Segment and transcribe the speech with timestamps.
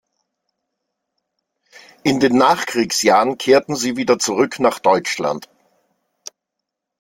[2.01, 5.47] In den Nachkriegsjahren kehrten sie wieder zurück nach Deutschland.